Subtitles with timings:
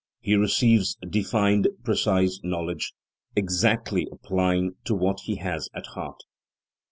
[0.19, 2.93] He receives defined, precise knowledge,
[3.35, 6.23] exactly applying to what he has at heart.